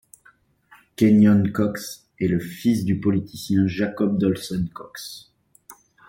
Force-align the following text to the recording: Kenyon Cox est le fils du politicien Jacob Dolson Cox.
Kenyon 0.95 1.51
Cox 1.53 2.07
est 2.19 2.27
le 2.27 2.39
fils 2.39 2.85
du 2.85 2.99
politicien 2.99 3.67
Jacob 3.67 4.17
Dolson 4.17 4.67
Cox. 4.73 5.31